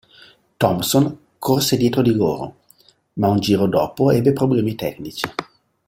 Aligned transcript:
Thompson 0.57 1.15
corse 1.39 1.77
dietro 1.77 2.01
di 2.01 2.11
loro, 2.15 2.61
ma 3.17 3.27
un 3.27 3.37
giro 3.39 3.67
dopo 3.67 4.09
ebbe 4.09 4.33
problemi 4.33 4.73
tecnici. 4.73 5.29